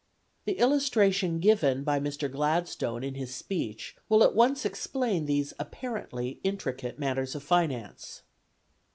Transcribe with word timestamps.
The 0.45 0.57
illustration 0.57 1.39
given 1.39 1.83
by 1.83 1.99
Mr. 1.99 2.27
Gladstone 2.27 3.03
in 3.03 3.13
his 3.13 3.35
speech 3.35 3.95
will 4.09 4.23
at 4.23 4.33
once 4.33 4.65
explain 4.65 5.27
these 5.27 5.53
apparently 5.59 6.39
intricate 6.43 6.97
matters 6.97 7.35
of 7.35 7.43
finance. 7.43 8.23